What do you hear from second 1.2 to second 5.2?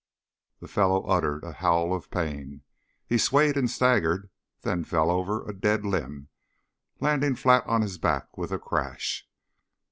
a howl of pain. He swayed and staggered then fell